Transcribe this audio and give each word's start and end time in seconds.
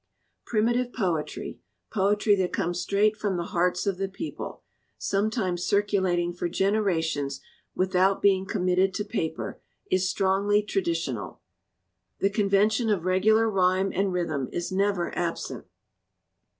"Primitive 0.47 0.91
poetry, 0.93 1.59
poetry 1.93 2.35
that 2.37 2.51
comes 2.51 2.79
straight 2.79 3.15
from 3.15 3.37
the 3.37 3.43
hearts 3.53 3.85
of 3.85 3.99
the 3.99 4.07
people, 4.09 4.63
sometimes 4.97 5.61
circulat 5.63 6.17
ing 6.17 6.33
for 6.33 6.49
generations 6.49 7.39
without 7.75 8.19
being 8.19 8.47
committed 8.47 8.95
to 8.95 9.05
paper, 9.05 9.61
is 9.91 10.09
strongly 10.09 10.63
traditional. 10.63 11.41
The 12.17 12.31
convention 12.31 12.89
of 12.89 13.05
regular 13.05 13.47
rhyme 13.47 13.91
and 13.93 14.11
rhythm 14.11 14.49
is 14.51 14.71
never 14.71 15.15
absent. 15.15 15.67